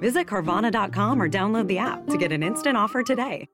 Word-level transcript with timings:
Visit 0.00 0.26
Carvana.com 0.26 1.20
or 1.20 1.28
download 1.28 1.68
the 1.68 1.78
app 1.78 2.06
to 2.08 2.16
get 2.16 2.32
an 2.32 2.42
instant 2.42 2.76
offer 2.76 3.02
today. 3.02 3.46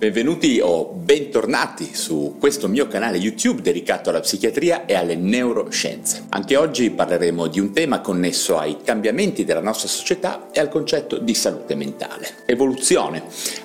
Benvenuti 0.00 0.60
o 0.62 0.86
bentornati 0.86 1.94
su 1.94 2.36
questo 2.40 2.68
mio 2.68 2.86
canale 2.86 3.18
YouTube 3.18 3.60
dedicato 3.60 4.08
alla 4.08 4.20
psichiatria 4.20 4.86
e 4.86 4.94
alle 4.94 5.14
neuroscienze. 5.14 6.24
Anche 6.30 6.56
oggi 6.56 6.88
parleremo 6.88 7.48
di 7.48 7.60
un 7.60 7.70
tema 7.74 8.00
connesso 8.00 8.56
ai 8.56 8.78
cambiamenti 8.82 9.44
della 9.44 9.60
nostra 9.60 9.88
società 9.88 10.48
e 10.52 10.60
al 10.60 10.70
concetto 10.70 11.18
di 11.18 11.34
salute 11.34 11.74
mentale. 11.74 12.28
Evoluzione, 12.46 13.24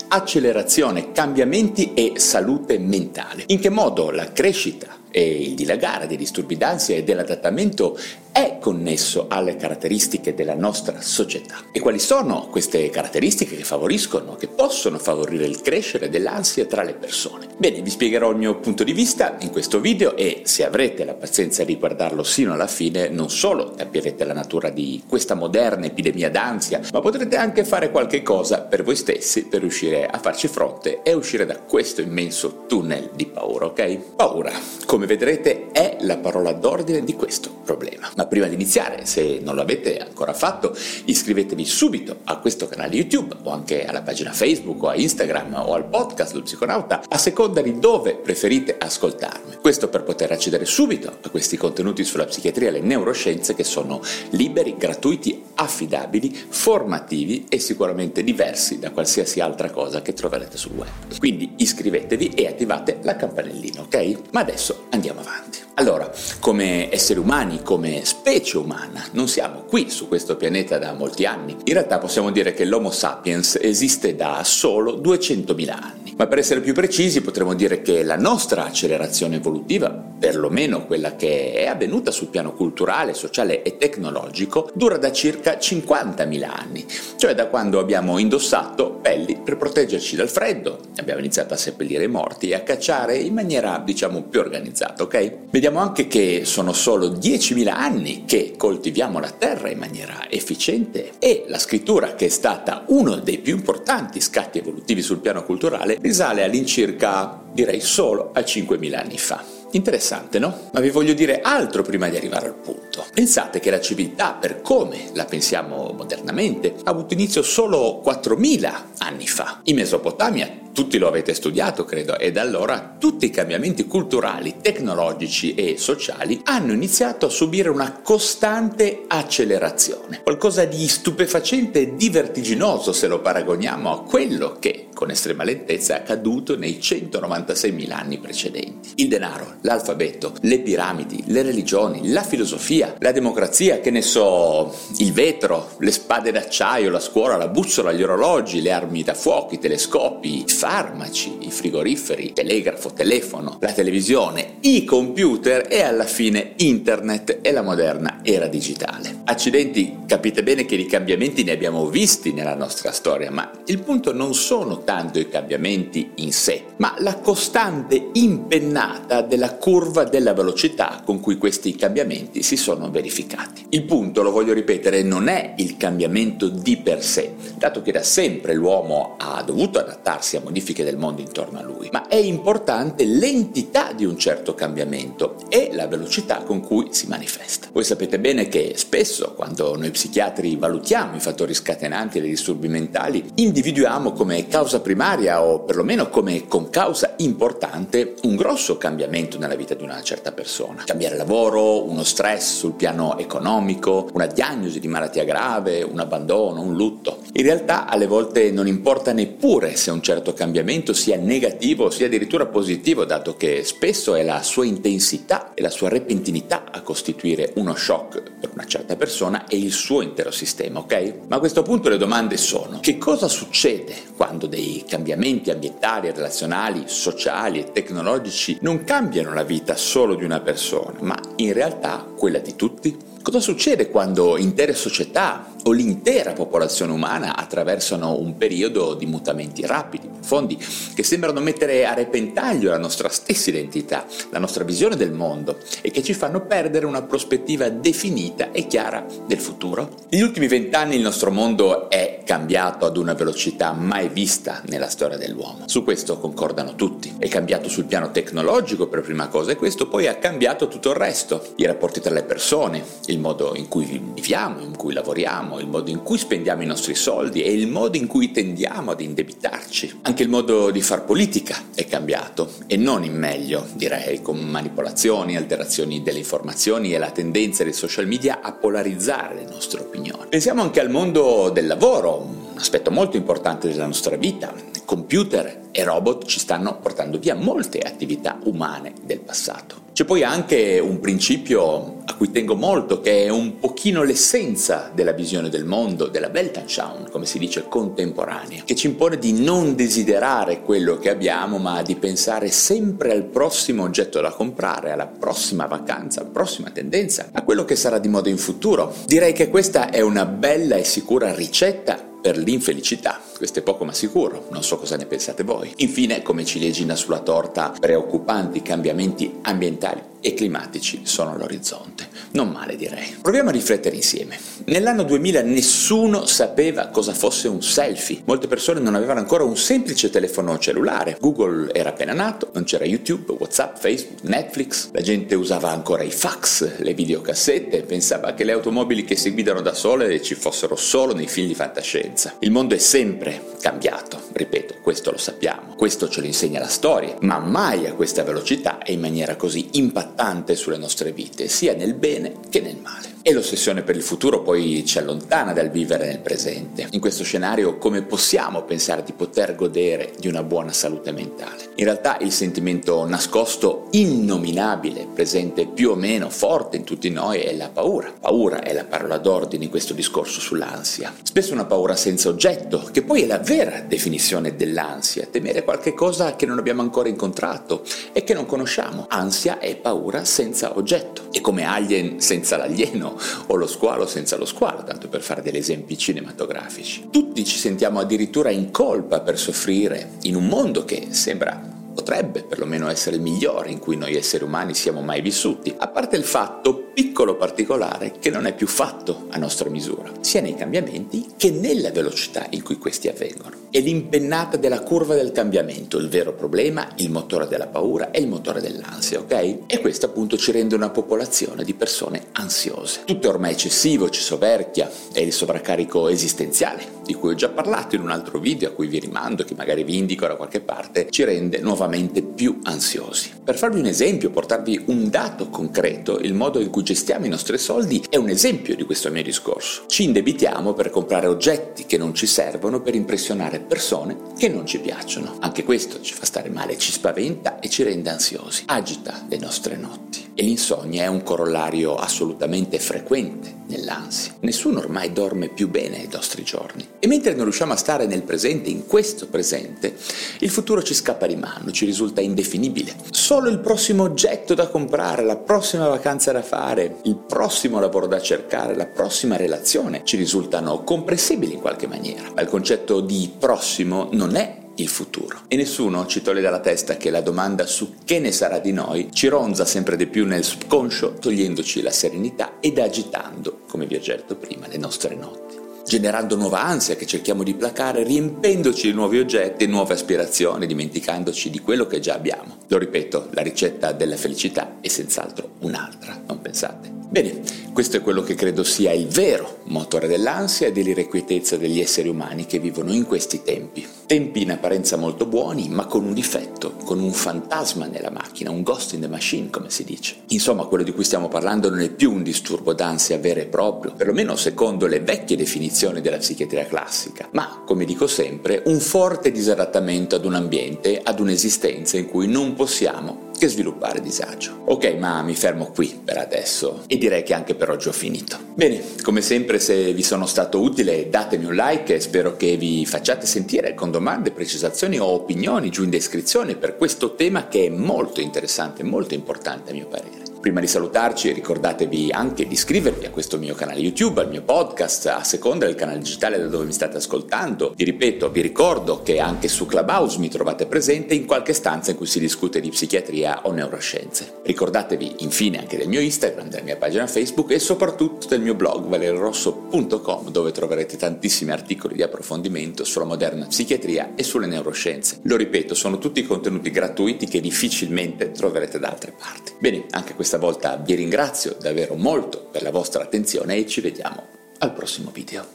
accelerazione, 0.10 1.14
cambiamenti 1.14 1.94
e 1.94 2.20
salute 2.20 2.80
mentale. 2.80 3.46
In 3.48 3.60
che 3.62 3.70
modo 3.70 4.12
la 4.12 4.34
crescita 4.34 5.04
e 5.10 5.42
il 5.42 5.54
dilagare 5.54 6.06
dei 6.06 6.18
disturbi 6.18 6.58
d'ansia 6.58 6.98
e 6.98 7.04
dell'adattamento 7.06 7.98
è 8.36 8.58
connesso 8.60 9.28
alle 9.30 9.56
caratteristiche 9.56 10.34
della 10.34 10.56
nostra 10.56 11.00
società. 11.00 11.56
E 11.72 11.80
quali 11.80 12.00
sono 12.00 12.50
queste 12.52 12.90
caratteristiche 12.90 13.56
che 13.56 13.64
favoriscono, 13.64 14.36
che 14.36 14.50
possono 14.50 15.00
favorire 15.00 15.46
il 15.46 15.62
crescere 15.62 16.10
dell'ansia 16.10 16.66
tra 16.66 16.84
le 16.84 16.96
persone? 16.96 17.48
Bene, 17.56 17.82
vi 17.82 17.90
spiegherò 17.90 18.32
il 18.32 18.36
mio 18.36 18.60
punto 18.60 18.84
di 18.84 18.92
vista 18.92 19.38
in 19.40 19.52
questo 19.52 19.80
video 19.80 20.18
e 20.18 20.42
se 20.44 20.66
avrete 20.66 21.06
la 21.06 21.14
pazienza 21.14 21.64
di 21.64 21.78
guardarlo 21.78 22.24
sino 22.24 22.52
alla 22.52 22.68
fine, 22.68 23.08
non 23.08 23.30
solo 23.30 23.72
capirete 23.74 24.26
la 24.26 24.34
natura 24.34 24.70
di 24.70 25.02
questa 25.08 25.36
moderna 25.36 25.86
epidemia 25.86 26.30
d'ansia, 26.30 26.82
ma 26.92 27.00
potrete 27.00 27.38
anche 27.38 27.64
fare 27.64 27.90
qualche 27.90 28.22
cosa 28.22 28.60
per 28.60 28.84
voi 28.84 28.98
stessi 28.98 29.46
per 29.46 29.62
riuscire 29.62 30.08
a 30.08 30.20
farci 30.20 30.50
fronte 30.50 31.04
e 31.04 31.14
uscire 31.14 31.46
da 31.46 31.60
questo 31.60 32.02
immenso 32.02 32.66
tunnel 32.68 33.12
di 33.16 33.28
paura, 33.28 33.68
ok? 33.68 33.98
Paura, 34.18 34.52
come 34.86 35.06
vedrete, 35.06 35.72
è 35.72 36.00
la 36.02 36.18
parola 36.18 36.52
d'ordine 36.52 37.02
di 37.02 37.14
questo 37.14 37.50
problema. 37.64 38.12
Ma 38.18 38.24
prima 38.28 38.48
di 38.48 38.56
iniziare, 38.56 39.06
se 39.06 39.40
non 39.42 39.56
l'avete 39.56 39.98
ancora 39.98 40.34
fatto, 40.34 40.76
iscrivetevi 41.06 41.66
subito 41.66 42.20
a 42.24 42.38
questo 42.38 42.68
canale 42.68 42.96
YouTube 42.96 43.36
o 43.44 43.52
anche 43.52 43.86
alla 43.86 44.02
pagina 44.02 44.32
Facebook 44.32 44.84
o 44.84 44.90
a 44.90 44.96
Instagram 44.96 45.54
o 45.56 45.74
al 45.74 45.86
podcast 45.86 46.34
del 46.34 46.44
psiconauta, 46.44 47.04
a 47.08 47.18
seconda 47.18 47.62
di 47.62 47.80
dove 47.80 48.16
preferite 48.16 48.76
ascoltarmi. 48.78 49.58
Questo 49.62 49.90
per 49.90 50.04
poter 50.04 50.32
accedere 50.32 50.66
subito 50.66 51.18
a 51.22 51.30
questi 51.30 51.58
contenuti 51.58 52.04
sulla 52.04 52.26
psichiatria 52.26 52.70
e 52.70 52.72
le 52.72 52.80
neuroscienze 52.82 53.56
che 53.56 53.64
sono 53.64 54.02
liberi, 54.32 54.76
gratuiti, 54.78 55.44
affidabili, 55.56 56.36
formativi 56.50 57.46
e 57.50 57.60
sicuramente 57.60 58.24
diversi 58.24 58.80
da 58.80 58.92
qualsiasi 58.92 59.40
altra 59.40 59.70
cosa 59.70 60.02
che 60.02 60.14
troverete 60.14 60.58
sul 60.58 60.74
web. 60.74 61.18
Quindi 61.18 61.54
iscrivetevi 61.58 62.30
e 62.30 62.48
attivate 62.48 63.00
la 63.02 63.16
campanellina, 63.16 63.82
ok? 63.82 64.20
Ma 64.32 64.42
adesso 64.42 64.86
andiamo 64.90 65.22
avanti. 65.22 65.65
Allora, 65.78 66.10
come 66.40 66.90
esseri 66.90 67.20
umani, 67.20 67.62
come 67.62 68.06
specie 68.06 68.58
umana, 68.58 69.04
non 69.12 69.28
siamo 69.28 69.64
qui 69.64 69.90
su 69.90 70.08
questo 70.08 70.38
pianeta 70.38 70.78
da 70.78 70.94
molti 70.94 71.26
anni. 71.26 71.54
In 71.66 71.74
realtà 71.74 71.98
possiamo 71.98 72.32
dire 72.32 72.54
che 72.54 72.64
l'Homo 72.64 72.92
sapiens 72.92 73.58
esiste 73.62 74.16
da 74.16 74.42
solo 74.46 74.94
200.000 75.02 75.70
anni. 75.70 76.06
Ma 76.18 76.28
per 76.28 76.38
essere 76.38 76.62
più 76.62 76.74
precisi 76.74 77.20
potremmo 77.20 77.54
dire 77.54 77.82
che 77.82 78.02
la 78.04 78.16
nostra 78.16 78.64
accelerazione 78.64 79.36
evolutiva, 79.36 79.90
perlomeno 79.90 80.86
quella 80.86 81.18
che 81.18 81.52
è 81.56 81.66
avvenuta 81.66 82.10
sul 82.10 82.30
piano 82.30 82.54
culturale, 82.54 83.14
sociale 83.14 83.62
e 83.64 83.76
tecnologico, 83.76 84.72
dura 84.76 84.96
da 84.96 85.12
circa 85.12 85.58
50.000 85.58 86.44
anni, 86.44 86.86
cioè 87.18 87.36
da 87.36 87.48
quando 87.48 87.80
abbiamo 87.80 88.18
indossato 88.18 88.92
pelli 89.02 89.42
per 89.44 89.58
proteggerci 89.58 90.16
dal 90.16 90.30
freddo, 90.30 90.80
abbiamo 90.96 91.20
iniziato 91.20 91.54
a 91.54 91.58
seppellire 91.58 92.06
i 92.06 92.08
morti 92.08 92.50
e 92.50 92.56
a 92.56 92.62
cacciare 92.62 93.18
in 93.18 93.34
maniera 93.34 93.82
diciamo 93.86 94.24
più 94.24 94.40
organizzata, 94.40 95.04
ok? 95.04 95.50
Vediamo 95.50 95.65
anche 95.66 96.08
che 96.08 96.42
sono 96.46 96.74
solo 96.74 97.10
10.000 97.10 97.68
anni 97.70 98.24
che 98.26 98.54
coltiviamo 98.58 99.20
la 99.20 99.32
terra 99.32 99.70
in 99.70 99.80
maniera 99.80 100.30
efficiente 100.30 101.14
e 101.18 101.46
la 101.48 101.58
scrittura, 101.58 102.14
che 102.14 102.28
è 102.28 102.30
stata 102.30 102.84
uno 102.88 103.16
dei 103.16 103.40
più 103.40 103.56
importanti 103.56 104.22
scatti 104.22 104.60
evolutivi 104.60 105.02
sul 105.02 105.20
piano 105.20 105.44
culturale, 105.44 105.98
risale 106.02 106.44
all'incirca, 106.44 107.42
direi 107.52 107.82
solo 107.82 108.32
a 108.34 108.42
5.000 108.42 108.96
anni 108.96 109.18
fa. 109.18 109.44
Interessante, 109.72 110.40
no? 110.40 110.70
Ma 110.72 110.80
vi 110.80 110.90
voglio 110.90 111.14
dire 111.14 111.42
altro 111.42 111.82
prima 111.82 112.08
di 112.08 112.16
arrivare 112.16 112.48
al 112.48 112.56
punto. 112.56 113.06
Pensate 113.14 113.60
che 113.60 113.72
la 113.72 113.82
civiltà, 113.82 114.34
per 114.34 114.62
come 114.62 115.10
la 115.14 115.26
pensiamo 115.26 115.94
modernamente, 115.98 116.76
ha 116.84 116.92
avuto 116.92 117.14
inizio 117.14 117.42
solo 117.42 118.02
4.000 118.06 118.74
anni 119.00 119.28
fa. 119.28 119.60
In 119.64 119.76
Mesopotamia 119.76 120.64
tutti 120.76 120.98
lo 120.98 121.08
avete 121.08 121.34
studiato, 121.34 121.86
credo, 121.86 122.20
e 122.20 122.34
da 122.34 122.42
allora 122.42 122.98
tutti 123.00 123.28
i 123.28 123.30
cambiamenti 123.30 123.88
culturali, 123.88 124.56
tecnologici 124.62 125.56
e 125.56 125.78
sociali 125.78 126.42
hanno 126.44 126.74
iniziato 126.74 127.28
a 127.28 127.30
subire 127.30 127.70
una 127.70 128.02
costante 128.04 129.06
accelerazione, 129.08 130.20
qualcosa 130.22 130.66
di 130.66 130.86
stupefacente 130.86 131.80
e 131.80 131.96
di 131.96 132.10
vertiginoso 132.10 132.92
se 132.92 133.08
lo 133.08 133.22
paragoniamo 133.22 133.90
a 133.90 134.02
quello 134.04 134.58
che, 134.60 134.85
con 134.96 135.12
estrema 135.12 135.44
lentezza, 135.44 135.98
è 135.98 136.00
accaduto 136.00 136.58
nei 136.58 136.80
196.000 136.82 137.92
anni 137.92 138.18
precedenti. 138.18 138.94
Il 138.96 139.10
denaro, 139.10 139.58
l'alfabeto, 139.62 140.34
le 140.42 140.60
piramidi, 140.60 141.24
le 141.28 141.44
religioni, 141.44 142.12
la 142.12 142.24
filosofia, 142.24 142.96
la 143.00 143.12
democrazia, 143.12 143.82
che 143.82 143.92
ne 143.92 144.02
so, 144.02 144.74
il 144.98 145.12
vetro, 145.12 145.76
le 145.80 145.92
spade 145.92 146.32
d'acciaio, 146.32 146.90
la 146.90 147.00
scuola, 147.00 147.36
la 147.36 147.50
bussola, 147.50 147.92
gli 147.92 148.02
orologi, 148.02 148.62
le 148.62 148.72
armi 148.72 149.04
da 149.04 149.14
fuoco, 149.14 149.54
i 149.54 149.60
telescopi, 149.60 150.40
i 150.40 150.46
farmaci, 150.48 151.38
i 151.42 151.52
frigoriferi, 151.52 152.32
telegrafo, 152.34 152.94
telefono, 152.94 153.58
la 153.60 153.74
televisione, 153.74 154.56
i 154.62 154.86
computer 154.86 155.68
e 155.70 155.84
alla 155.84 156.06
fine 156.06 156.54
internet 156.58 157.40
e 157.42 157.52
la 157.52 157.62
moderna 157.62 158.22
era 158.24 158.48
digitale. 158.48 159.24
Accidenti, 159.26 159.98
capite 160.06 160.42
bene 160.42 160.66
che 160.66 160.78
di 160.78 160.86
cambiamenti 160.86 161.44
ne 161.44 161.52
abbiamo 161.52 161.88
visti 161.88 162.32
nella 162.32 162.56
nostra 162.56 162.92
storia, 162.92 163.30
ma 163.30 163.52
il 163.66 163.80
punto 163.80 164.14
non 164.14 164.34
sono 164.34 164.84
tanto 164.86 165.20
i 165.20 165.28
cambiamenti 165.28 166.12
in 166.16 166.32
sé, 166.32 166.64
ma 166.78 166.96
la 167.00 167.16
costante 167.16 168.12
impennata 168.14 169.22
della 169.22 169.56
curva 169.56 170.06
della 170.06 170.34
velocità 170.34 171.02
con 171.04 171.20
cui 171.20 171.38
questi 171.38 171.76
cambiamenti 171.76 172.42
si 172.44 172.56
sono 172.56 172.90
verificati. 172.90 173.66
Il 173.70 173.84
punto, 173.84 174.22
lo 174.22 174.32
voglio 174.32 174.54
ripetere, 174.54 175.04
non 175.04 175.28
è 175.28 175.56
il 175.58 175.76
cambiamento 175.76 176.48
di 176.48 176.78
per 176.78 177.04
sé, 177.04 177.34
dato 177.58 177.82
che 177.82 177.92
da 177.92 178.04
sempre 178.04 178.54
l'uomo 178.54 179.16
ha 179.18 179.44
dovuto 179.44 179.80
adattarsi 179.80 180.38
a 180.38 180.42
modifiche 180.42 180.86
del 180.86 180.98
mondo 180.98 181.22
intorno 181.22 181.60
a 181.60 181.64
lui, 181.64 181.90
ma 181.92 182.08
è 182.08 182.16
importante 182.16 183.04
l'entità 183.04 183.92
di 183.92 184.06
un 184.06 184.18
certo 184.18 184.54
cambiamento 184.54 185.36
e 185.50 185.72
la 185.74 185.88
velocità 185.88 186.44
con 186.44 186.62
cui 186.62 186.90
si 186.92 187.08
manifesta. 187.08 187.68
Voi 187.74 187.84
sapete 187.84 188.20
bene 188.20 188.48
che 188.48 188.74
spesso 188.76 189.34
quando 189.36 189.76
noi 189.76 189.90
psichiatri 189.90 190.56
valutiamo 190.56 191.16
i 191.16 191.20
fattori 191.20 191.54
scatenanti 191.54 192.22
dei 192.22 192.30
disturbi 192.30 192.68
mentali, 192.68 193.32
individuiamo 193.36 194.12
come 194.12 194.48
causa 194.48 194.75
primaria 194.80 195.44
o 195.44 195.62
perlomeno 195.62 196.10
come 196.10 196.48
concausa 196.48 197.14
importante 197.18 198.16
un 198.24 198.36
grosso 198.36 198.78
cambiamento 198.78 199.38
nella 199.38 199.56
vita 199.56 199.74
di 199.74 199.84
una 199.84 200.02
certa 200.02 200.32
persona. 200.32 200.84
Cambiare 200.86 201.18
lavoro, 201.18 201.88
uno 201.90 202.04
stress 202.04 202.58
sul 202.58 202.74
piano 202.74 203.18
economico, 203.18 204.10
una 204.14 204.26
diagnosi 204.26 204.80
di 204.80 204.88
malattia 204.88 205.24
grave, 205.24 205.84
un 205.84 206.00
abbandono, 206.00 206.62
un 206.62 206.76
lutto. 206.76 207.20
In 207.34 207.44
realtà 207.44 207.88
alle 207.88 208.08
volte 208.08 208.52
non 208.52 208.68
importa 208.68 209.14
neppure 209.14 209.76
se 209.76 209.92
un 209.92 210.02
certo 210.02 210.34
cambiamento 210.34 210.94
sia 210.94 211.18
negativo 211.18 211.86
o 211.86 211.90
sia 211.90 212.08
addirittura 212.08 212.46
positivo, 212.46 213.06
dato 213.06 213.36
che 213.36 213.64
spesso 213.64 214.16
è 214.16 214.24
la 214.24 214.42
sua 214.44 214.66
intensità 214.66 215.54
e 215.54 215.62
la 215.62 215.70
sua 215.70 215.90
repentinità 215.90 216.66
a 216.72 216.82
costituire 216.82 217.52
uno 217.56 217.76
shock 217.76 218.22
per 218.40 218.52
una 218.54 218.66
certa 218.66 218.96
persona 218.96 219.46
e 219.48 219.58
il 219.58 219.72
suo 219.72 220.02
intero 220.02 220.32
sistema, 220.32 220.80
ok? 220.80 221.14
Ma 221.28 221.36
a 221.38 221.40
questo 221.40 221.62
punto 221.62 221.90
le 221.90 221.98
domande 221.98 222.38
sono: 222.38 222.80
che 222.82 222.98
cosa 222.98 223.28
succede 223.28 223.96
quando 224.16 224.48
dei 224.48 224.65
cambiamenti 224.88 225.52
ambientali, 225.52 226.12
relazionali, 226.12 226.84
sociali 226.88 227.60
e 227.60 227.72
tecnologici 227.72 228.58
non 228.62 228.84
cambiano 228.84 229.34
la 229.34 229.44
vita 229.44 229.76
solo 229.76 230.16
di 230.16 230.24
una 230.24 230.40
persona, 230.40 230.98
ma 231.02 231.20
in 231.38 231.54
realtà 231.54 232.06
quella 232.16 232.40
di 232.40 232.56
tutti? 232.56 233.14
Cosa 233.26 233.40
succede 233.40 233.90
quando 233.90 234.38
intere 234.38 234.76
società 234.76 235.52
o 235.64 235.72
l'intera 235.72 236.34
popolazione 236.34 236.92
umana 236.92 237.36
attraversano 237.36 238.20
un 238.20 238.38
periodo 238.38 238.94
di 238.94 239.08
mutamenti 239.08 239.66
rapidi, 239.66 240.08
profondi, 240.08 240.56
che 240.94 241.02
sembrano 241.02 241.40
mettere 241.40 241.88
a 241.88 241.96
repentaglio 241.96 242.70
la 242.70 242.78
nostra 242.78 243.10
stessa 243.10 243.50
identità, 243.50 244.06
la 244.30 244.38
nostra 244.38 244.64
visione 244.64 244.96
del 244.96 245.12
mondo 245.12 245.58
e 245.82 245.90
che 245.90 246.04
ci 246.04 246.14
fanno 246.14 246.42
perdere 246.46 246.86
una 246.86 247.02
prospettiva 247.02 247.68
definita 247.70 248.52
e 248.52 248.68
chiara 248.68 249.04
del 249.26 249.40
futuro? 249.40 249.90
Negli 250.10 250.22
ultimi 250.22 250.48
vent'anni 250.48 250.96
il 250.96 251.02
nostro 251.02 251.32
mondo 251.32 251.90
è 251.90 252.15
cambiato 252.26 252.86
ad 252.86 252.98
una 252.98 253.14
velocità 253.14 253.72
mai 253.72 254.10
vista 254.10 254.62
nella 254.66 254.90
storia 254.90 255.16
dell'uomo. 255.16 255.66
Su 255.68 255.84
questo 255.84 256.18
concordano 256.18 256.76
tutti. 256.76 257.14
È 257.18 257.30
cambiato 257.30 257.70
sul 257.70 257.86
piano 257.86 258.12
tecnologico 258.12 258.88
per 258.88 259.02
prima 259.02 259.28
cosa 259.28 259.52
e 259.52 259.56
questo 259.56 259.88
poi 259.88 260.08
ha 260.08 260.16
cambiato 260.16 260.68
tutto 260.68 260.90
il 260.90 260.96
resto. 260.96 261.54
I 261.56 261.66
rapporti 261.66 262.02
tra 262.02 262.14
le 262.14 262.24
persone, 262.24 262.84
il 263.06 263.20
modo 263.20 263.56
in 263.56 263.68
cui 263.68 263.86
viviamo, 263.86 264.60
in 264.62 264.76
cui 264.76 264.94
lavoriamo, 264.94 265.60
il 265.60 265.68
modo 265.68 265.90
in 265.92 266.02
cui 266.02 266.18
spendiamo 266.18 266.64
i 266.64 266.66
nostri 266.66 266.96
soldi 266.96 267.44
e 267.44 267.54
il 267.54 267.68
modo 267.68 267.96
in 267.96 268.08
cui 268.08 268.32
tendiamo 268.32 268.92
ad 268.92 269.02
indebitarci. 269.02 270.00
Anche 270.02 270.24
il 270.24 270.30
modo 270.30 270.72
di 270.72 270.82
far 270.82 271.06
politica 271.06 271.56
è 271.76 271.86
cambiato 271.86 272.52
e 272.66 272.76
non 272.76 273.04
in 273.04 273.16
meglio, 273.16 273.68
direi, 273.76 274.22
con 274.24 274.40
manipolazioni, 274.40 275.38
alterazioni 275.38 276.02
delle 276.02 276.20
informazioni 276.20 276.94
e 276.94 276.98
la 276.98 277.12
tendenza 277.12 277.64
dei 277.64 277.74
social 277.74 278.08
media 278.08 278.42
a 278.42 278.52
polarizzare 278.52 279.36
le 279.36 279.46
nostre 279.48 279.82
opinioni. 279.82 280.30
Pensiamo 280.30 280.64
anche 280.64 280.80
al 280.80 280.90
mondo 280.90 281.52
del 281.54 281.68
lavoro, 281.68 282.15
aspetto 282.56 282.92
molto 282.92 283.18
importante 283.18 283.68
della 283.68 283.86
nostra 283.86 284.16
vita. 284.16 284.54
Computer 284.86 285.64
e 285.72 285.84
robot 285.84 286.26
ci 286.26 286.40
stanno 286.40 286.80
portando 286.80 287.18
via 287.18 287.36
molte 287.36 287.80
attività 287.80 288.40
umane 288.44 288.94
del 289.04 289.20
passato. 289.20 289.84
C'è 289.96 290.04
poi 290.04 290.24
anche 290.24 290.80
un 290.80 291.00
principio 291.00 292.04
a 292.04 292.16
cui 292.16 292.30
tengo 292.30 292.56
molto, 292.56 293.00
che 293.00 293.24
è 293.24 293.30
un 293.30 293.60
pochino 293.60 294.04
l'essenza 294.04 294.92
della 294.94 295.14
visione 295.14 295.48
del 295.48 295.64
mondo, 295.64 296.08
della 296.08 296.30
Weltanschauung, 296.34 297.10
come 297.10 297.26
si 297.26 297.40
dice 297.40 297.68
contemporanea, 297.70 298.64
che 298.66 298.76
ci 298.76 298.88
impone 298.88 299.18
di 299.18 299.32
non 299.42 299.74
desiderare 299.74 300.62
quello 300.62 300.98
che 300.98 301.10
abbiamo, 301.10 301.60
ma 301.60 301.82
di 301.82 301.96
pensare 301.96 302.52
sempre 302.52 303.14
al 303.14 303.24
prossimo 303.24 303.84
oggetto 303.84 304.20
da 304.20 304.32
comprare, 304.32 304.92
alla 304.92 305.08
prossima 305.08 305.66
vacanza, 305.66 306.20
alla 306.20 306.30
prossima 306.30 306.72
tendenza, 306.72 307.30
a 307.32 307.44
quello 307.44 307.64
che 307.64 307.78
sarà 307.78 307.98
di 307.98 308.10
moda 308.10 308.30
in 308.30 308.38
futuro. 308.38 308.94
Direi 309.06 309.32
che 309.32 309.50
questa 309.50 309.90
è 309.90 310.02
una 310.02 310.26
bella 310.26 310.76
e 310.76 310.84
sicura 310.84 311.34
ricetta 311.34 312.14
per 312.26 312.38
l'infelicità. 312.40 313.22
Questo 313.38 313.60
è 313.60 313.64
poco 313.64 313.84
ma 313.84 313.94
sicuro, 313.94 314.48
non 314.52 314.64
so 314.64 314.78
cosa 314.78 314.96
ne 314.96 315.06
pensate 315.06 315.44
voi. 315.44 315.72
Infine, 315.78 316.22
come 316.22 316.46
ciliegina 316.46 316.96
sulla 316.96 317.20
torta, 317.20 317.74
preoccupanti 317.78 318.62
cambiamenti 318.62 319.40
ambientali 319.42 320.14
e 320.26 320.34
climatici 320.34 321.02
sono 321.04 321.34
all'orizzonte. 321.34 322.08
Non 322.32 322.50
male 322.50 322.76
direi. 322.76 323.16
Proviamo 323.22 323.50
a 323.50 323.52
riflettere 323.52 323.96
insieme. 323.96 324.36
Nell'anno 324.66 325.04
2000 325.04 325.44
nessuno 325.44 326.26
sapeva 326.26 326.88
cosa 326.88 327.14
fosse 327.14 327.48
un 327.48 327.62
selfie. 327.62 328.24
Molte 328.26 328.48
persone 328.48 328.80
non 328.80 328.96
avevano 328.96 329.20
ancora 329.20 329.44
un 329.44 329.56
semplice 329.56 330.10
telefono 330.10 330.58
cellulare. 330.58 331.18
Google 331.20 331.72
era 331.72 331.90
appena 331.90 332.14
nato, 332.14 332.50
non 332.54 332.64
c'era 332.64 332.86
YouTube, 332.86 333.36
WhatsApp, 333.38 333.78
Facebook, 333.78 334.24
Netflix. 334.24 334.90
La 334.94 335.02
gente 335.02 335.36
usava 335.36 335.70
ancora 335.70 336.02
i 336.02 336.10
fax, 336.10 336.80
le 336.80 336.96
videocassette, 336.96 337.84
pensava 337.84 338.34
che 338.34 338.44
le 338.44 338.54
automobili 338.54 339.06
che 339.06 339.16
si 339.16 339.30
guidano 339.30 339.62
da 339.62 339.76
sole 339.76 340.24
ci 340.24 340.34
fossero 340.34 340.76
solo 340.76 341.14
nei 341.14 341.28
film 341.28 341.48
di 341.48 341.54
fantascienza. 341.54 342.34
Il 342.40 342.50
mondo 342.50 342.74
è 342.74 342.80
sempre 342.80 343.25
cambiato, 343.62 344.22
ripeto, 344.34 344.76
questo 344.82 345.12
lo 345.12 345.18
sappiamo, 345.18 345.76
questo 345.76 346.10
ce 346.10 346.22
lo 346.22 346.28
insegna 346.28 346.60
la 346.60 346.68
storia, 346.68 347.16
ma 347.22 347.40
mai 347.40 347.88
a 347.88 347.94
questa 347.94 348.24
velocità 348.24 348.80
e 348.84 348.94
in 348.94 349.00
maniera 349.00 349.36
così 349.36 349.70
impattante 349.74 350.56
sulle 350.56 350.78
nostre 350.78 351.12
vite, 351.12 351.48
sia 351.48 351.74
nel 351.74 351.94
bene 351.94 352.34
che 352.50 352.62
nel 352.62 352.78
male. 352.78 353.15
E 353.28 353.34
l'ossessione 353.34 353.82
per 353.82 353.96
il 353.96 354.04
futuro 354.04 354.44
poi 354.44 354.86
ci 354.86 355.00
allontana 355.00 355.52
dal 355.52 355.72
vivere 355.72 356.06
nel 356.06 356.20
presente. 356.20 356.86
In 356.92 357.00
questo 357.00 357.24
scenario 357.24 357.80
come 357.80 358.04
possiamo 358.04 358.62
pensare 358.62 359.02
di 359.02 359.14
poter 359.14 359.56
godere 359.56 360.14
di 360.20 360.28
una 360.28 360.44
buona 360.44 360.72
salute 360.72 361.12
mentale? 361.12 361.72
In 361.78 361.86
realtà 361.86 362.20
il 362.20 362.32
sentimento 362.32 363.04
nascosto, 363.08 363.88
innominabile, 363.94 365.08
presente 365.12 365.66
più 365.66 365.90
o 365.90 365.96
meno 365.96 366.30
forte 366.30 366.78
in 366.78 366.84
tutti 366.84 367.10
noi 367.10 367.40
è 367.40 367.56
la 367.56 367.70
paura. 367.70 368.14
Paura 368.20 368.62
è 368.62 368.74
la 368.74 368.86
parola 368.86 369.18
d'ordine 369.18 369.64
in 369.64 369.70
questo 369.72 369.96
discorso 369.96 370.40
sull'ansia. 370.40 371.12
Spesso 371.24 371.52
una 371.52 371.66
paura 371.66 371.96
senza 371.96 372.30
oggetto, 372.30 372.88
che 372.92 373.02
poi 373.02 373.24
è 373.24 373.26
la 373.26 373.40
vera 373.40 373.80
definizione 373.80 374.56
dell'ansia, 374.56 375.28
temere 375.32 375.64
qualche 375.64 375.96
cosa 375.96 376.36
che 376.36 376.46
non 376.46 376.60
abbiamo 376.60 376.84
ancora 376.84 377.10
incontrato 377.10 377.82
e 378.14 378.24
che 378.24 378.36
non 378.36 378.46
conosciamo. 378.46 379.08
Ansia 379.10 379.58
è 379.58 379.76
paura 379.78 380.26
senza 380.26 380.78
oggetto. 380.78 381.24
È 381.32 381.42
come 381.42 381.64
alien 381.64 382.22
senza 382.22 382.56
l'alieno 382.56 383.14
o 383.48 383.56
lo 383.56 383.68
squalo 383.68 384.06
senza 384.06 384.38
lo 384.38 384.46
squalo, 384.46 384.84
tanto 384.84 385.08
per 385.08 385.22
fare 385.22 385.42
degli 385.42 385.58
esempi 385.58 385.98
cinematografici. 385.98 387.08
Tutti 387.12 387.44
ci 387.46 387.58
sentiamo 387.58 388.00
addirittura 388.00 388.50
in 388.50 388.72
colpa 388.72 389.22
per 389.22 389.38
soffrire 389.38 390.12
in 390.24 390.36
un 390.36 390.48
mondo 390.48 390.86
che 390.86 391.08
sembra 391.12 391.74
potrebbe 391.96 392.44
perlomeno 392.44 392.90
essere 392.90 393.16
il 393.16 393.22
migliore 393.22 393.72
in 393.72 393.80
cui 393.80 393.96
noi 393.96 394.16
esseri 394.16 394.44
umani 394.44 394.74
siamo 394.74 395.02
mai 395.02 395.22
vissuti, 395.22 395.74
a 395.76 395.88
parte 395.88 396.18
il 396.18 396.26
fatto 396.26 396.90
piccolo 396.94 397.38
particolare 397.38 398.14
che 398.20 398.30
non 398.30 398.46
è 398.46 398.54
più 398.54 398.68
fatto 398.68 399.28
a 399.30 399.38
nostra 399.38 399.70
misura, 399.70 400.12
sia 400.20 400.42
nei 400.42 400.56
cambiamenti 400.56 401.34
che 401.38 401.52
nella 401.52 401.92
velocità 401.92 402.46
in 402.50 402.64
cui 402.64 402.78
questi 402.78 403.08
avvengono. 403.08 403.65
È 403.76 403.82
l'impennata 403.82 404.56
della 404.56 404.80
curva 404.80 405.16
del 405.16 405.34
cambiamento 405.34 405.98
il 405.98 406.08
vero 406.08 406.32
problema, 406.32 406.88
il 407.00 407.12
motore 407.12 407.46
della 407.46 407.68
paura 407.68 408.10
e 408.10 408.22
il 408.22 408.28
motore 408.30 408.62
dell'ansia, 408.62 409.20
ok? 409.20 409.64
E 409.68 409.82
questo 409.82 410.06
appunto 410.06 410.38
ci 410.38 410.54
rende 410.54 410.76
una 410.76 410.92
popolazione 410.92 411.66
di 411.66 411.74
persone 411.74 412.28
ansiose. 412.32 413.02
Tutto 413.04 413.28
è 413.28 413.30
ormai 413.30 413.52
eccessivo, 413.52 414.10
ci 414.10 414.22
soverchia, 414.22 414.90
è 415.12 415.20
il 415.20 415.34
sovraccarico 415.34 416.08
esistenziale, 416.08 416.86
di 417.04 417.16
cui 417.16 417.32
ho 417.32 417.36
già 417.36 417.50
parlato 417.50 417.96
in 417.96 418.02
un 418.04 418.12
altro 418.12 418.40
video 418.40 418.70
a 418.70 418.72
cui 418.72 418.88
vi 418.88 418.98
rimando, 418.98 419.44
che 419.44 419.56
magari 419.58 419.84
vi 419.84 419.98
indico 419.98 420.26
da 420.26 420.38
qualche 420.38 420.62
parte, 420.62 421.08
ci 421.10 421.26
rende 421.26 421.60
nuovamente 421.60 422.22
più 422.22 422.60
ansiosi. 422.64 423.32
Per 423.44 423.58
farvi 423.58 423.82
un 423.82 423.88
esempio, 423.88 424.30
portarvi 424.30 424.86
un 424.86 425.10
dato 425.10 425.50
concreto, 425.50 426.20
il 426.20 426.34
modo 426.34 426.62
in 426.62 426.70
cui 426.70 426.84
gestiamo 426.84 427.26
i 427.26 427.30
nostri 427.30 427.58
soldi 427.58 428.02
è 428.10 428.16
un 428.16 428.30
esempio 428.30 428.74
di 428.74 428.86
questo 428.86 429.12
mio 429.12 429.22
discorso. 429.22 429.84
Ci 429.88 430.06
indebitiamo 430.06 430.72
per 430.72 430.90
comprare 430.90 431.28
oggetti 431.28 431.86
che 431.86 431.98
non 431.98 432.14
ci 432.16 432.26
servono 432.26 432.80
per 432.80 432.96
impressionare 432.96 433.64
persone 433.66 434.18
che 434.38 434.50
non 434.50 434.66
ci 434.66 434.80
piacciono. 434.80 435.38
Anche 435.40 435.64
questo 435.64 436.02
ci 436.02 436.14
fa 436.14 436.26
stare 436.26 436.50
male, 436.50 436.78
ci 436.78 436.92
spaventa 436.92 437.60
e 437.60 437.70
ci 437.70 437.84
rende 437.84 438.10
ansiosi. 438.10 438.64
Agita 438.68 439.26
le 439.28 439.38
nostre 439.38 439.76
notti. 439.76 440.25
E 440.38 440.44
l'insonnia 440.44 441.04
è 441.04 441.08
un 441.08 441.24
corollario 441.24 441.96
assolutamente 441.96 442.78
frequente 442.78 443.54
nell'ansia. 443.68 444.34
Nessuno 444.42 444.80
ormai 444.80 445.14
dorme 445.14 445.48
più 445.48 445.70
bene 445.70 446.02
ai 446.02 446.10
nostri 446.12 446.44
giorni. 446.44 446.86
E 447.00 447.08
mentre 447.08 447.34
non 447.34 447.44
riusciamo 447.44 447.72
a 447.72 447.78
stare 447.78 448.06
nel 448.06 448.24
presente, 448.24 448.70
in 448.70 448.86
questo 448.86 449.28
presente, 449.28 449.96
il 450.40 450.50
futuro 450.50 450.84
ci 450.84 450.94
scappa 450.94 451.26
di 451.26 451.38
mano, 451.38 451.72
ci 451.72 451.86
risulta 451.86 452.20
indefinibile. 452.20 452.96
Solo 453.12 453.48
il 453.48 453.60
prossimo 453.60 454.04
oggetto 454.04 454.54
da 454.54 454.68
comprare, 454.68 455.24
la 455.24 455.38
prossima 455.38 455.88
vacanza 455.88 456.34
da 456.34 456.42
fare, 456.42 456.98
il 457.04 457.16
prossimo 457.16 457.80
lavoro 457.80 458.08
da 458.08 458.20
cercare, 458.20 458.76
la 458.76 458.88
prossima 458.88 459.38
relazione 459.38 460.02
ci 460.04 460.18
risultano 460.18 460.84
comprensibili 460.84 461.54
in 461.54 461.62
qualche 461.62 461.88
maniera. 461.88 462.30
Ma 462.36 462.42
il 462.42 462.50
concetto 462.50 463.00
di 463.00 463.32
prossimo 463.40 464.10
non 464.12 464.36
è 464.36 464.64
il 464.76 464.88
futuro. 464.88 465.42
E 465.48 465.56
nessuno 465.56 466.06
ci 466.06 466.22
toglie 466.22 466.42
dalla 466.42 466.60
testa 466.60 466.98
che 466.98 467.10
la 467.10 467.22
domanda 467.22 467.66
su 467.66 467.96
che 468.04 468.20
ne 468.20 468.32
sarà 468.32 468.60
di 468.60 468.72
noi 468.72 469.10
ci 469.12 469.28
ronza 469.28 469.66
sempre 469.66 469.96
di 469.96 470.08
più 470.08 470.26
nel 470.26 470.44
subconscio, 470.44 471.14
togliendoci 471.14 471.82
la 471.82 471.92
serenità 471.92 472.60
ed 472.60 472.80
agitando, 472.80 473.62
come 473.68 473.86
vi 473.86 473.96
ho 473.96 474.02
detto 474.04 474.36
prima, 474.36 474.68
le 474.68 474.78
nostre 474.78 475.16
notti 475.16 475.64
generando 475.86 476.36
nuova 476.36 476.64
ansia 476.64 476.96
che 476.96 477.06
cerchiamo 477.06 477.44
di 477.44 477.54
placare, 477.54 478.04
riempendoci 478.04 478.88
di 478.88 478.94
nuovi 478.94 479.20
oggetti 479.20 479.64
e 479.64 479.68
nuove 479.68 479.94
aspirazioni, 479.94 480.66
dimenticandoci 480.66 481.50
di 481.50 481.60
quello 481.60 481.86
che 481.86 482.00
già 482.00 482.16
abbiamo. 482.16 482.58
Lo 482.68 482.80
ripeto, 482.80 483.30
la 483.32 483.42
ricetta 483.42 483.92
della 483.92 484.18
felicità 484.18 484.78
è 484.82 484.88
senz'altro 484.88 485.52
un'altra, 485.60 486.20
non 486.28 486.42
pensate? 486.42 486.92
Bene, 487.16 487.40
questo 487.72 487.96
è 487.96 488.02
quello 488.02 488.22
che 488.24 488.36
credo 488.36 488.66
sia 488.66 488.92
il 488.92 489.08
vero 489.08 489.60
motore 489.68 490.06
dell'ansia 490.06 490.68
e 490.68 490.74
dell'irrequietezza 490.74 491.56
degli 491.56 491.80
esseri 491.80 492.10
umani 492.10 492.46
che 492.46 492.60
vivono 492.60 492.92
in 492.92 493.06
questi 493.06 493.42
tempi. 493.42 493.88
Tempi 494.06 494.42
in 494.42 494.52
apparenza 494.52 494.98
molto 494.98 495.26
buoni, 495.26 495.70
ma 495.70 495.86
con 495.86 496.04
un 496.04 496.14
difetto, 496.14 496.74
con 496.84 497.00
un 497.00 497.14
fantasma 497.14 497.86
nella 497.86 498.12
macchina, 498.12 498.52
un 498.52 498.64
ghost 498.64 498.96
in 498.96 499.00
the 499.00 499.08
machine, 499.08 499.50
come 499.50 499.70
si 499.70 499.86
dice. 499.86 500.16
Insomma, 500.28 500.66
quello 500.66 500.84
di 500.84 500.92
cui 500.92 501.06
stiamo 501.06 501.30
parlando 501.30 501.70
non 501.70 501.80
è 501.80 501.90
più 501.90 502.12
un 502.12 502.22
disturbo 502.22 502.74
d'ansia 502.74 503.18
vero 503.18 503.40
e 503.40 503.46
proprio, 503.46 503.94
perlomeno 503.94 504.36
secondo 504.36 504.86
le 504.86 505.00
vecchie 505.00 505.38
definizioni 505.38 506.02
della 506.02 506.18
psichiatria 506.18 506.66
classica, 506.66 507.30
ma, 507.32 507.64
come 507.66 507.86
dico 507.86 508.08
sempre, 508.08 508.62
un 508.66 508.82
forte 508.82 509.32
disadattamento 509.32 510.18
ad 510.18 510.26
un 510.26 510.34
ambiente, 510.34 511.00
ad 511.02 511.22
un'esistenza 511.22 511.98
in 511.98 512.10
cui 512.10 512.28
non 512.28 512.56
possiamo 512.56 513.32
che 513.38 513.48
sviluppare 513.48 514.02
disagio. 514.02 514.62
Ok, 514.66 514.96
ma 514.98 515.22
mi 515.22 515.36
fermo 515.36 515.72
qui 515.72 516.00
per 516.04 516.18
adesso 516.18 516.84
e 516.88 516.98
direi 516.98 517.24
che 517.24 517.34
anche 517.34 517.56
per 517.56 517.70
oggi 517.70 517.88
ho 517.88 517.94
finito. 517.94 518.38
Bene, 518.54 518.82
come 519.02 519.22
sempre 519.22 519.60
se 519.60 519.94
vi 519.94 520.04
sono 520.04 520.26
stato 520.26 520.62
utile 520.62 521.10
datemi 521.10 521.46
un 521.46 521.56
like 521.56 521.96
e 521.96 522.00
spero 522.00 522.36
che 522.36 522.58
vi 522.58 522.86
facciate 522.86 523.26
sentire 523.26 523.74
con 523.74 523.92
domande, 523.92 524.32
precisazioni 524.32 525.00
o 525.00 525.06
opinioni 525.06 525.70
giù 525.70 525.84
in 525.84 525.90
descrizione 525.90 526.56
per 526.56 526.76
questo 526.76 527.16
tema 527.16 527.48
che 527.48 527.66
è 527.66 527.70
molto 527.70 528.22
interessante, 528.22 528.84
molto 528.84 529.14
importante 529.14 529.72
a 529.72 529.74
mio 529.74 529.88
parere. 529.88 530.25
Prima 530.46 530.60
di 530.60 530.68
salutarci 530.68 531.32
ricordatevi 531.32 532.12
anche 532.12 532.46
di 532.46 532.54
iscrivervi 532.54 533.08
a 533.08 533.10
questo 533.10 533.40
mio 533.40 533.56
canale 533.56 533.80
YouTube, 533.80 534.22
al 534.22 534.30
mio 534.30 534.44
podcast, 534.44 535.08
a 535.08 535.24
seconda 535.24 535.66
del 535.66 535.74
canale 535.74 535.98
digitale 535.98 536.38
da 536.38 536.46
dove 536.46 536.66
mi 536.66 536.72
state 536.72 536.98
ascoltando. 536.98 537.74
Vi 537.76 537.84
ripeto, 537.84 538.30
vi 538.30 538.42
ricordo 538.42 539.02
che 539.02 539.18
anche 539.18 539.48
su 539.48 539.66
Clubhouse 539.66 540.20
mi 540.20 540.30
trovate 540.30 540.68
presente 540.68 541.16
in 541.16 541.26
qualche 541.26 541.54
stanza 541.54 541.90
in 541.90 541.98
cui 541.98 542.06
si 542.06 542.20
discute 542.20 542.62
di 542.62 542.70
psichiatria 542.70 543.48
o 543.48 543.54
neuroscienze. 543.54 544.42
Ricordatevi 544.44 545.16
infine 545.22 545.58
anche 545.58 545.78
del 545.78 545.88
mio 545.88 546.00
Instagram, 546.00 546.50
della 546.50 546.62
mia 546.64 546.78
pagina 546.78 547.08
Facebook 547.08 547.50
e 547.50 547.58
soprattutto 547.58 548.28
del 548.28 548.42
mio 548.42 548.54
blog 548.54 548.86
valerorosso.com 548.86 550.30
dove 550.30 550.52
troverete 550.52 550.96
tantissimi 550.96 551.50
articoli 551.50 551.96
di 551.96 552.04
approfondimento 552.04 552.84
sulla 552.84 553.06
moderna 553.06 553.48
psichiatria 553.48 554.14
e 554.14 554.22
sulle 554.22 554.46
neuroscienze. 554.46 555.22
Lo 555.24 555.38
ripeto, 555.38 555.74
sono 555.74 555.98
tutti 555.98 556.22
contenuti 556.22 556.70
gratuiti 556.70 557.26
che 557.26 557.42
difficilmente 557.42 558.30
troverete 558.30 558.78
da 558.78 558.90
altre 558.90 559.12
parti. 559.18 559.54
Bene, 559.58 559.86
anche 559.90 560.14
questa 560.14 560.34
questa 560.36 560.38
volta 560.38 560.76
vi 560.78 560.96
ringrazio 560.96 561.56
davvero 561.60 561.96
molto 561.96 562.50
per 562.52 562.62
la 562.62 562.72
vostra 562.72 563.04
attenzione 563.04 563.56
e 563.56 563.68
ci 563.68 563.82
vediamo 563.82 564.28
al 564.60 564.74
prossimo 564.74 565.12
video. 565.12 565.46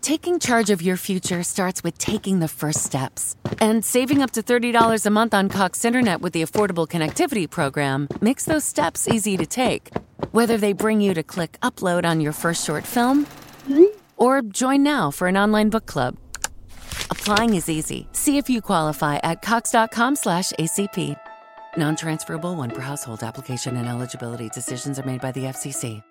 Taking 0.00 0.38
charge 0.38 0.72
of 0.72 0.82
your 0.82 0.96
future 0.96 1.42
starts 1.42 1.82
with 1.82 1.98
taking 1.98 2.38
the 2.38 2.48
first 2.48 2.80
steps. 2.80 3.34
And 3.58 3.84
saving 3.84 4.22
up 4.22 4.30
to 4.32 4.42
$30 4.42 5.04
a 5.04 5.10
month 5.10 5.34
on 5.34 5.48
Cox 5.48 5.84
Internet 5.84 6.20
with 6.20 6.32
the 6.32 6.42
Affordable 6.42 6.86
Connectivity 6.86 7.48
Program 7.48 8.06
makes 8.20 8.44
those 8.44 8.64
steps 8.64 9.08
easy 9.08 9.36
to 9.36 9.46
take. 9.46 9.90
Whether 10.30 10.58
they 10.58 10.72
bring 10.72 11.00
you 11.00 11.12
to 11.14 11.24
click 11.24 11.58
upload 11.60 12.04
on 12.04 12.20
your 12.20 12.32
first 12.32 12.64
short 12.64 12.84
film 12.84 13.26
or 14.16 14.42
join 14.42 14.84
now 14.84 15.10
for 15.10 15.26
an 15.26 15.36
online 15.36 15.70
book 15.70 15.86
club. 15.86 16.16
Applying 17.10 17.54
is 17.54 17.68
easy. 17.68 18.06
See 18.12 18.38
if 18.38 18.48
you 18.48 18.62
qualify 18.62 19.18
at 19.24 19.42
cox.com/acp. 19.42 21.25
Non-transferable 21.78 22.56
one 22.56 22.70
per 22.70 22.82
household 22.82 23.22
application 23.22 23.76
and 23.76 23.88
eligibility 23.88 24.48
decisions 24.50 24.98
are 24.98 25.06
made 25.06 25.20
by 25.22 25.32
the 25.32 25.44
FCC. 25.44 26.02